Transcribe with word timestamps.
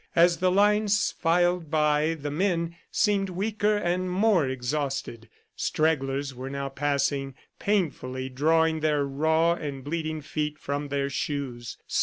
As 0.15 0.37
the 0.37 0.49
lines 0.49 1.11
filed 1.11 1.69
by 1.69 2.15
the 2.19 2.31
men 2.31 2.75
seemed 2.89 3.29
weaker 3.29 3.77
and 3.77 4.09
more 4.09 4.47
exhausted. 4.49 5.29
Stragglers 5.55 6.33
were 6.33 6.49
now 6.49 6.69
passing, 6.69 7.35
painfully 7.59 8.27
drawing 8.27 8.79
their 8.79 9.05
raw 9.05 9.53
and 9.53 9.83
bleeding 9.83 10.21
feet 10.21 10.57
from 10.57 10.87
their 10.87 11.11
shoes. 11.11 11.77